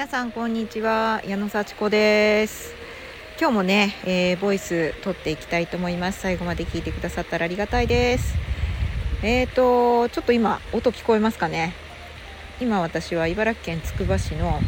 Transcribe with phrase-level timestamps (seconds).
[0.00, 1.20] 皆さんこんにちは。
[1.26, 2.72] 矢野幸子です。
[3.38, 6.20] 今日もね、えー、ボイス撮っていきたいと思います。
[6.20, 8.34] 最後まで聞いてくださったらありがたいです。
[9.22, 11.74] えーとちょっと今音聞こえますかね。
[12.62, 14.60] 今私は茨城県つくば市の、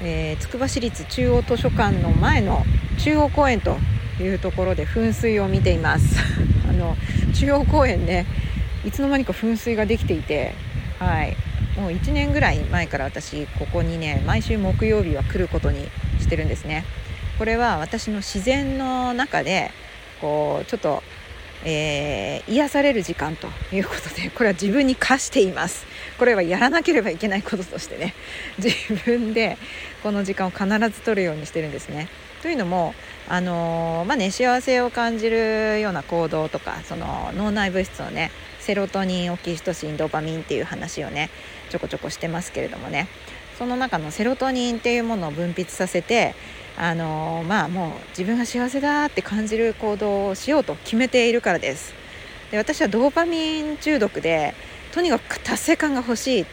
[0.00, 2.62] えー、つくば市立中央図書館の前の
[2.98, 3.78] 中央公園と
[4.20, 6.20] いうところで噴水を見ています。
[6.70, 6.96] あの
[7.34, 8.26] 中央公園ね
[8.86, 10.54] いつの間にか噴水ができていて
[11.00, 11.36] はい。
[11.78, 16.84] もう1年ぐらい前から私ここにね毎週木曜日は来ることにしてるんですね。
[17.38, 19.70] これは私の自然の中で
[20.20, 21.04] こうちょっと、
[21.64, 25.86] えー、癒される時間ということでこれは自分に課しています。
[26.18, 28.12] これはやらなければいけないこととしてね。
[28.58, 29.56] 自分で
[30.02, 32.08] この時間を必ず取るようにしてるんですね。
[32.42, 32.94] というのも
[33.28, 41.30] あのー、まあね幸せを感じるような行動とかその脳内物質をねセロトニンオキシトシンドーパミンっていう話をね
[41.70, 43.08] ちょこちょこしてますけれどもね。
[43.58, 46.36] その中のセロトニンっていうものを分泌させて
[46.76, 51.92] あのまあもう自分が幸せだって感じる行動をしようと決めているからです。
[52.52, 54.54] で私はドーパミン中毒で
[54.92, 56.46] とにかく達成感が欲しい。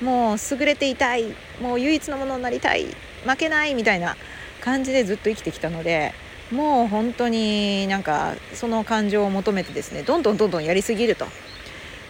[0.00, 1.34] もう優れていたい。
[1.60, 2.86] もう唯一のものになりたい。
[3.26, 4.16] 負けないみたいな
[4.64, 6.14] 感じでずっと生きてきたので
[6.50, 11.26] もう本当になんかその感情を求めてですねどんどんどんどんやりすぎると。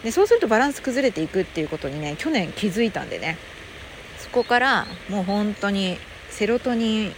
[0.03, 3.37] でそうするとバランス崩れていくっていうことにね去年気づいたんでね。
[4.19, 5.97] そこからもう本当に
[6.29, 7.13] セロトニン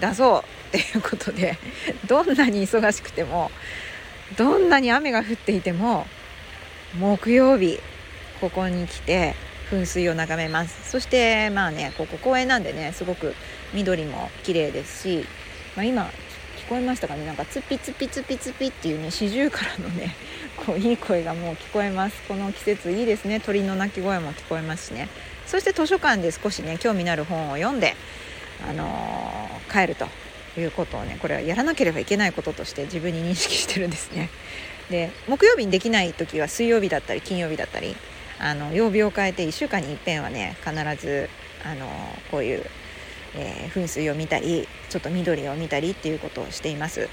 [0.00, 0.38] 出そ
[0.72, 1.58] うっていうことで
[2.06, 3.50] どんなに忙しくても
[4.36, 6.06] どんなに雨が降っていても
[6.98, 7.80] 木曜日
[8.40, 9.34] ここに来て
[9.70, 10.90] 噴水を眺めます。
[10.90, 13.34] そしてまあねここ公園なんでねすごく
[13.72, 15.24] 緑も綺麗ですし、
[15.76, 16.10] まあ、今
[16.64, 17.26] 聞こえましたかね？
[17.26, 20.14] なんかツピツピツピツピっていうね四十からのね
[20.56, 22.22] こういい声がもう聞こえます。
[22.28, 23.40] この季節いいですね。
[23.40, 25.08] 鳥の鳴き声も聞こえますしね。
[25.46, 27.96] そして図書館で少しね興味のある本を読んで、
[28.68, 30.08] あのー、帰ると
[30.58, 34.30] いうことをねこれはやらなければいけないこととして自分に認識してるんですね。
[34.90, 37.96] で木曜日にできない時は水曜日だったり金曜日だったり
[38.38, 41.28] あの曜日を変えて1週間にいっぺんはね必ず、
[41.64, 41.86] あの、
[42.30, 42.64] こういう
[43.34, 47.08] えー、噴水を見たりちょっと緑を見たりっていうことをしています。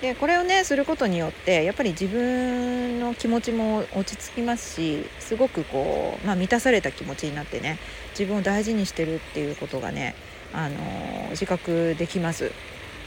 [0.00, 7.78] でこれをねすることによってやっぱり自分の気持ちも落ち着きますしすごくこう、まあ、満たされた気持ちになってね
[8.10, 10.14] 自分を大事にしてるっていうことがね、
[10.52, 12.52] あのー、自覚できます、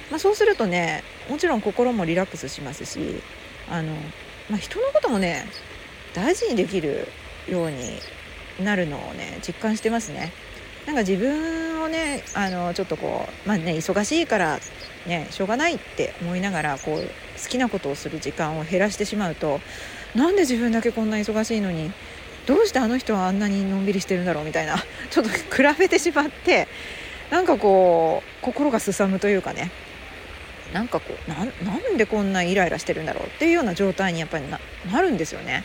[0.09, 3.21] まあ、そうするとねもちろん心もリラックスしますし
[3.69, 3.93] あの、
[4.49, 5.45] まあ、人のこともね
[6.15, 7.07] 大事にできる
[7.47, 7.99] ように
[8.63, 10.31] なるのをね実感してますね。
[10.87, 14.59] なんか自分ねあのちょっとこうまあね忙しいから
[15.05, 19.59] ねしょうがないって思いながらこう好きなことをする時間を減らしてしまうと
[20.15, 21.91] なんで自分だけこんな忙しいのに
[22.45, 24.77] どうしてあの人はあんなにのんびりしてるんだろうみたいな
[25.11, 26.67] ちょっと比べてしまって
[27.29, 29.69] なんかこう心がすさむというかね
[30.73, 31.43] なんかこうな
[31.77, 35.63] んでこんなイライラしてるんだろうっていうような状態にやっぱりなるんですよね。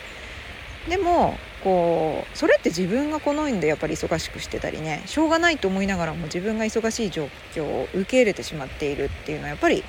[0.89, 9.83] でもこうそれって自分が好んでやっぱり忙しくしてたりねしょうがないと思いながらも自分が忙しい状況を受け入れてしまっているっていうのはやっぱり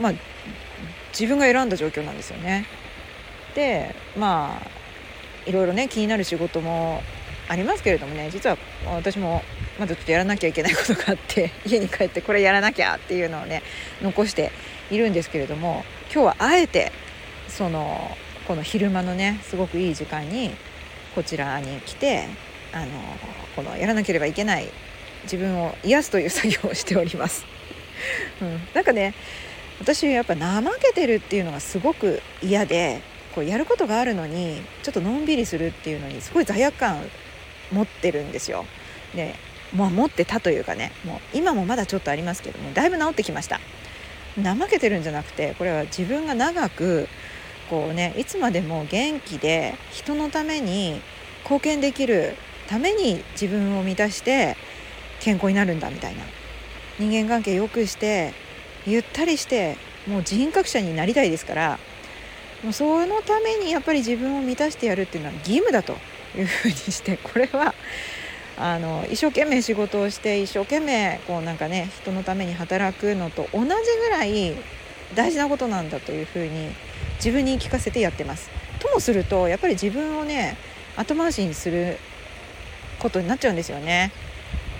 [0.00, 0.12] まあ
[1.12, 2.66] 自分が選んだ状況なんですよね。
[3.54, 7.02] でまあいろいろね気になる仕事も
[7.48, 9.42] ありますけれどもね実は私も
[9.78, 13.62] まだちょっとやらなきゃいけないことがあって 家に帰ってこれやらなきゃっていうのをね
[14.00, 14.52] 残して
[14.90, 16.92] いるんですけれども今日はあえて
[17.48, 20.54] そのこの昼間のねすごくいい時間に
[21.14, 22.26] こちらに来て
[22.72, 22.86] あの
[23.54, 24.68] このやらなければいけない
[25.24, 27.44] 自分を癒すという作業をしております。
[28.40, 29.14] うん、なんかね
[29.80, 33.00] 私やっぱ怠けてるっていうのがすごく嫌で
[33.34, 36.98] こうやることがあるのにちょっとのんびりするっていうのにすごい罪悪感
[37.70, 38.64] 持ってるんですよ。
[39.14, 39.34] で
[39.74, 43.58] まあ、持ってたというかねもう今もまだちょっとありますけどもだいぶ治ってきました
[44.36, 47.08] 怠けてるんじゃなくてこれは自分が長く
[47.72, 51.00] こうねいつまでも元気で人のために
[51.44, 52.34] 貢献できる
[52.68, 54.58] ために自分を満たして
[55.20, 56.22] 健康になるんだみたいな。
[56.98, 58.34] 人間関係良くして
[58.86, 61.78] ゆったりしてもう人格者になりたいですから
[62.62, 65.94] もうそのためにやっぱり自分を満たしてやるっていうのは義務だと
[66.36, 67.74] いうふうにしてこれは
[68.58, 73.74] あの一生懸命仕事をして一生懸命こうなんかね人のために働くのと同じぐ
[74.10, 74.54] らい
[75.14, 76.70] 大事なことなんだというふうに
[77.22, 78.50] 自分に聞かせてやってます。
[78.80, 80.56] ともするとやっぱり自分をね
[80.96, 81.98] 後回しにする
[82.98, 84.12] ことになっちゃうんですよね。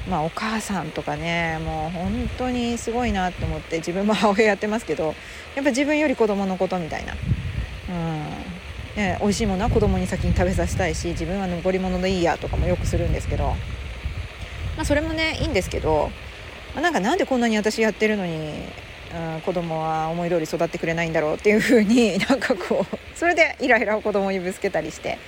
[0.09, 5.15] まあお母さんとかねもう本当にすごいなと思って自分も母親やってますけど
[5.55, 7.15] やっぱ自分より子供のことみたいな。
[7.89, 8.23] うん
[8.97, 13.55] ね、美味しいものは子供に先に食べさせたいし自分は残り物でいいやとかもよくするんですけど
[14.77, 16.11] まあ、それもねいいんですけど、
[16.75, 18.53] まあ、なんかなんでこんなに私やってるのに、
[19.14, 25.19] うん、子供は思い通り育ってくれないんだろうっていうふうに なんかこうそれでイライラを子供にぶつけたりして。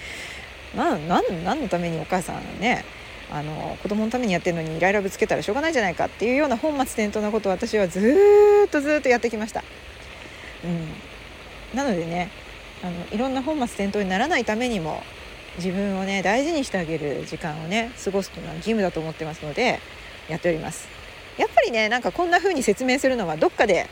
[0.77, 2.85] な何何のためにお母さんね
[3.31, 9.65] あの子供のためにやってるのにイライラぶつけたらしょうがないじゃないかっていうような本末転倒なことを私はずっとずっとやってきました。
[10.65, 10.67] う
[11.75, 12.31] ん、なのでね
[12.83, 15.03] あのいろんな本末転倒にならないためにも
[15.57, 19.81] 自分をね大事にしてあげる時間をね過ごすというのは義務だと思ってますので
[20.29, 21.04] やっております。
[21.39, 23.89] やっぱりねなんかこんな風に説明するのはどっかで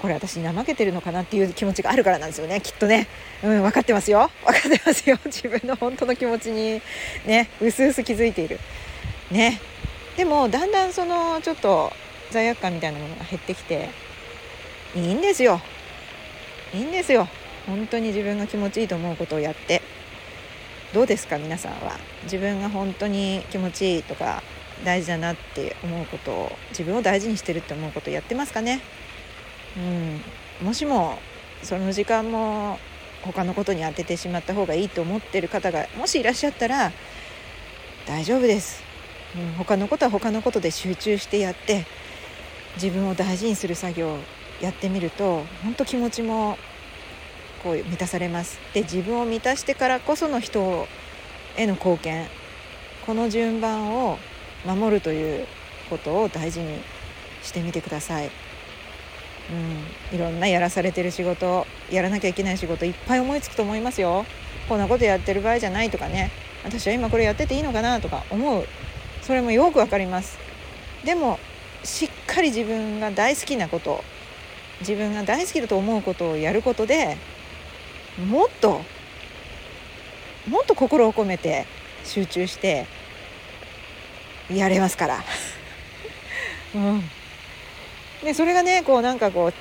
[0.00, 2.60] これ私怠けてるのかなっていう気持ちがあるからなんですよね。
[2.62, 3.06] きっとね。
[3.42, 4.30] うん分かってますよ。
[4.44, 5.18] 分かってますよ。
[5.26, 6.80] 自分の本当の気持ちに
[7.26, 8.58] ねうすうす気づいている。
[9.30, 9.60] ね。
[10.16, 11.92] でもだんだんそのちょっと
[12.30, 13.90] 罪悪感みたいなものが減ってきて
[14.94, 15.60] いいんですよ。
[16.72, 17.28] いいんですよ。
[17.66, 19.82] 本当に自分が気持ちいいと思うことをやって。
[20.94, 21.98] どうですか皆さんは。
[22.24, 24.42] 自分が本当に気持ちいいとか
[24.84, 28.80] 大事だなって思うことを自分を大事にしてるって思うことやってますかね？
[29.76, 29.80] う
[30.64, 30.66] ん。
[30.66, 31.18] もしも
[31.62, 32.78] その時間も
[33.22, 36.92] 他のことに当ててしまった方がいいと思ってる方がもしいらっしゃったら
[38.06, 38.82] 大丈夫です、
[39.36, 41.84] うん、他のことは他のことで集中してやって
[42.76, 44.16] 自分を大事にする作業
[44.62, 46.56] やってみると本当気持ちも
[47.62, 48.58] こう満たされます。
[48.72, 50.86] で自分を満たしてからこその人
[51.56, 52.26] への貢献。
[53.06, 54.18] この順番を
[54.64, 55.46] 守るという
[55.88, 56.80] ことを大事に
[57.42, 58.30] してみてください、
[60.10, 64.24] うん、いろんなやらされてる仕事やらなきゃいけない仕事いっぱい思いつくと思いますよ。
[64.68, 66.30] こんなことやってる場合じゃないとかね。
[66.62, 68.66] 私は今これやってていいのかなとか思う。
[69.22, 70.38] それもよくわかります。
[71.04, 71.40] でも
[71.82, 74.04] しっかり自分が大好きなこと
[74.80, 77.16] 自分が大好きだと思うことをやることで
[78.28, 78.82] もっと
[80.46, 81.66] もっと心を込めて
[82.04, 82.86] 集中して
[84.58, 85.24] やれますから。
[86.74, 87.02] うん、
[88.22, 89.52] でそれがねこうなんかこう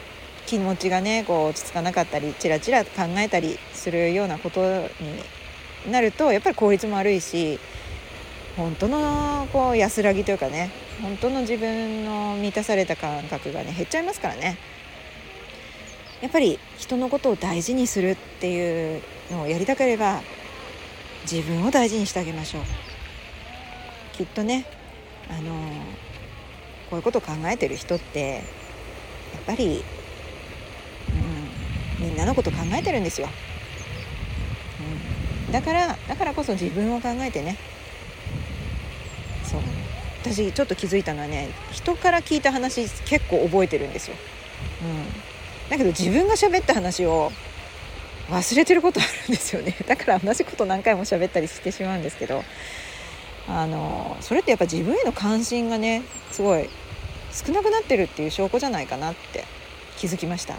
[0.46, 7.60] 気持ちがねこう落ち着かなかったりチラチラ考えたりするようなことになるとやっぱり効率も悪いし
[8.58, 10.72] 本当のこう安らぎというかね
[11.02, 14.58] 本当の自分の満たされた感覚がね減っちゃいますからね。
[16.22, 19.02] やっぱり人のことを大事にするっていう
[19.32, 20.22] のをやりたければ
[21.32, 22.64] 自分を大事にしてあげましょう
[24.18, 24.66] きっとね
[25.30, 25.52] あの
[26.90, 28.42] こういうことを考えてる人ってやっ
[29.46, 29.84] ぱり、
[32.00, 33.30] うん、みんなのこと考えてるんですよ、
[35.48, 37.58] うん、だからだからこそ自分を考えてね。
[39.44, 39.62] そう。
[40.22, 44.16] 私ちょっと気づいたのはね人から聞いた話結構覚えてるんですよ、
[44.84, 45.70] うん。
[45.70, 47.32] だけど自分が喋った話を
[48.30, 49.76] 忘れてることあるんですよね。
[49.88, 52.44] だから同じこと何回も喋ったりしてしまうんですけど。
[53.48, 56.70] あのそれってやっぱ自分への関心がねすごい
[57.32, 59.46] 少なくなってるっていう証拠じゃないかなって
[59.98, 60.56] 気づきました。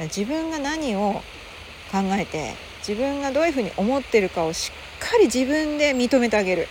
[0.00, 1.22] 自分が何を
[1.90, 6.68] 考えて自分がどういうふうに思ってるかをしっかり自分で認めてあげる。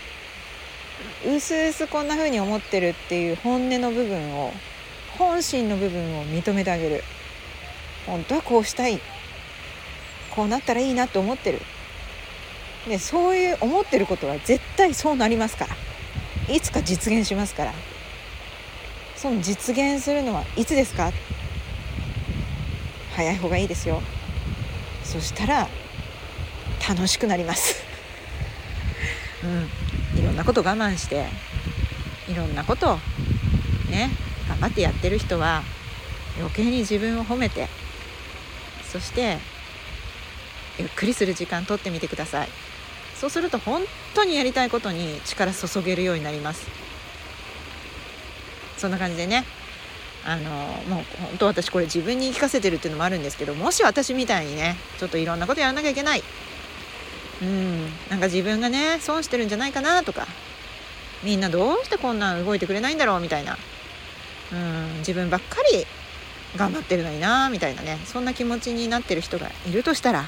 [1.25, 4.51] うすうすこんな風に思ってるっていう本音の部分を
[5.17, 7.03] 本心の部分を認めてあげる。
[8.05, 8.99] 本当はこうしたい。
[10.35, 11.61] こうなったらいいなと思ってる。
[12.87, 15.75] でそういう思ってることは絶対そうなりますから。
[16.53, 17.73] いつか実現しますから。
[19.15, 21.11] その実現するのはいつですか？
[23.15, 24.01] 早い方がいいですよ。
[25.03, 25.67] そしたら
[26.89, 27.75] 楽しくなります。
[29.43, 29.69] うん。
[30.19, 31.25] いろんなこと我慢して
[32.27, 32.99] いろんなことを
[33.89, 34.09] ね
[34.47, 35.63] 頑張ってやってる人は
[36.37, 37.69] 余計に自分を褒めて
[38.91, 39.37] そして
[40.77, 42.49] ゆっくりする時間とってみてください。
[43.21, 43.83] そうすると本
[44.15, 46.67] 当にやりたいことに力注げるようになります。
[48.79, 49.45] そんな感じでね。
[50.25, 50.49] あの
[50.89, 56.23] もう本当私これ自分に言い聞かせてるっていうのもあるんですけどもし私みたいにねちょっといろんなことやらなきゃいけない。
[57.43, 60.25] うんなんか自分がね損してるんじゃないかなとか
[61.23, 63.55] みんなどうしてこんなん動いてくれないんだろうみたいな。
[64.51, 65.85] うん自分ばっかり
[66.55, 67.99] 頑張ってるのになみたいなね。
[68.05, 70.27] そんな気持ちになってる人がいるとしたら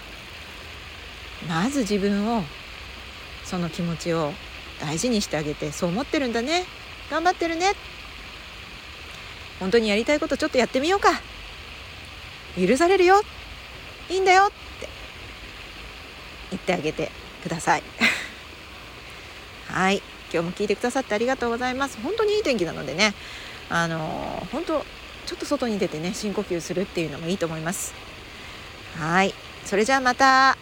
[1.50, 2.43] まず自分を
[3.43, 4.33] その気持ちを
[4.79, 6.65] 大事にしてあげてそう思ってるんだね。
[7.09, 7.73] 頑張ってるね。
[9.59, 11.09] 本当にやりたいことちょっとやってみようか。
[12.57, 13.21] 許されるよ。
[14.09, 14.45] いいんだよ。
[14.45, 14.89] って
[16.51, 17.83] 言ってあげてください。
[19.67, 20.01] はい。
[20.31, 21.97] 今日も聞いてくださってありがとうございます。
[22.01, 23.13] 本当にいい天気なのでね。
[23.69, 24.85] あの本当
[25.25, 27.93] ちょっと外に出てね深呼吸するっていうのもいいと思います。
[28.97, 29.33] はい。
[29.65, 30.57] それじゃあまた。